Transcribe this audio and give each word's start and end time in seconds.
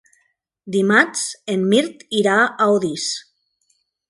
Dimarts 0.75 1.25
en 1.57 1.67
Mirt 1.75 2.01
irà 2.23 2.39
a 2.41 2.69
Orís. 2.79 3.07